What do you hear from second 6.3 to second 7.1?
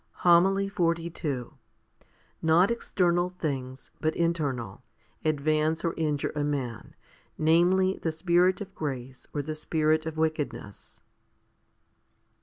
a man,